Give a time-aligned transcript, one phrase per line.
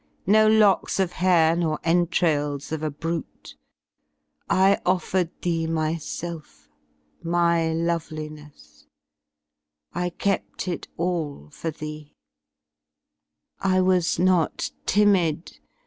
[0.25, 3.55] No locks of hair, nor entrails of a brute,
[4.49, 6.67] I offered thee myself,
[7.21, 8.87] my loveliness,
[9.93, 12.15] I kept it all for thee,
[13.59, 15.59] I was not timid.